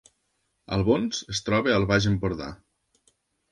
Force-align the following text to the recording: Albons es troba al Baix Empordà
Albons 0.77 1.19
es 1.35 1.43
troba 1.49 1.75
al 1.81 1.87
Baix 1.93 2.09
Empordà 2.15 2.51